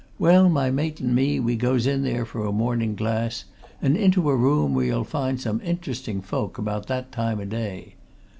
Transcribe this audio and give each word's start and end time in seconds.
"Well, 0.17 0.49
my 0.49 0.71
mate 0.71 0.99
and 0.99 1.13
me 1.13 1.39
we 1.39 1.55
goes 1.55 1.85
in 1.85 2.01
there 2.01 2.25
for 2.25 2.43
a 2.43 2.51
morning 2.51 2.95
glass, 2.95 3.45
and 3.83 3.95
into 3.95 4.31
a 4.31 4.35
room 4.35 4.73
where 4.73 4.87
you'll 4.87 5.03
find 5.03 5.39
some 5.39 5.61
interesting 5.63 6.21
folk 6.21 6.57
about 6.57 6.87
that 6.87 7.11
time 7.11 7.39
o' 7.39 7.45
day. 7.45 7.93